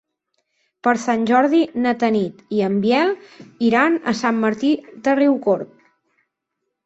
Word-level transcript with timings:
Per 0.85 0.91
Sant 1.01 1.25
Jordi 1.31 1.59
na 1.83 1.91
Tanit 2.03 2.39
i 2.59 2.63
en 2.69 2.79
Biel 2.85 3.13
iran 3.67 3.99
a 4.13 4.13
Sant 4.21 4.39
Martí 4.45 4.71
de 5.09 5.15
Riucorb. 5.21 5.77